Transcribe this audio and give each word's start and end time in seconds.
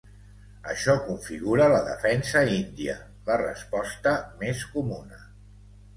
Això 0.71 0.95
configura 1.09 1.67
la 1.73 1.83
defensa 1.89 2.43
índia, 2.55 2.95
la 3.29 3.39
resposta 3.45 4.15
més 4.43 4.65
comuna. 4.75 5.21